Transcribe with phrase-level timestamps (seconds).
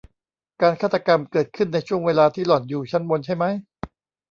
[0.61, 3.53] การฆาตกรรมเกิดขึ้นในช่วงเวลาที่หล่อนอยู่ชั้นบนใช่มั้ย